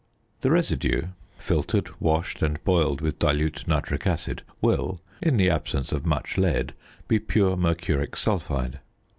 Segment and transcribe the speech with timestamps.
[0.39, 6.07] The residue, filtered, washed, and boiled with dilute nitric acid, will, in the absence of
[6.07, 6.73] much lead,
[7.07, 8.79] be pure mercuric sulphide.